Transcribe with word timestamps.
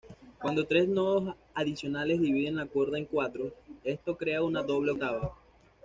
Cuando 0.41 0.65
tres 0.65 0.87
nodos 0.87 1.35
adicionales 1.53 2.19
dividen 2.19 2.55
la 2.55 2.65
cuerda 2.65 2.97
en 2.97 3.05
cuartos, 3.05 3.53
esto 3.83 4.17
crea 4.17 4.41
una 4.41 4.63
doble 4.63 4.93
octava. 4.93 5.35